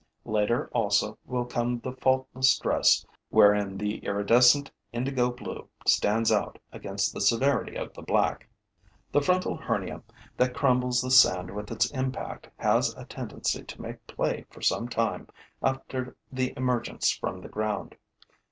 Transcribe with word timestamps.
Later 0.25 0.67
also 0.73 1.19
will 1.27 1.45
come 1.45 1.79
the 1.79 1.91
faultless 1.91 2.57
dress 2.57 3.05
wherein 3.29 3.77
the 3.77 3.99
iridescent 3.99 4.71
indigo 4.91 5.29
blue 5.29 5.67
stands 5.85 6.31
out 6.31 6.57
against 6.71 7.13
the 7.13 7.21
severity 7.21 7.75
of 7.75 7.93
the 7.93 8.01
black. 8.01 8.49
The 9.11 9.21
frontal 9.21 9.55
hernia 9.57 10.01
that 10.37 10.55
crumbles 10.55 11.03
the 11.03 11.11
sand 11.11 11.51
with 11.51 11.69
its 11.69 11.91
impact 11.91 12.49
has 12.57 12.95
a 12.95 13.05
tendency 13.05 13.61
to 13.63 13.79
make 13.79 14.07
play 14.07 14.47
for 14.49 14.59
some 14.63 14.89
time 14.89 15.27
after 15.61 16.15
the 16.31 16.55
emergence 16.57 17.11
from 17.11 17.39
the 17.41 17.49
ground. 17.49 17.95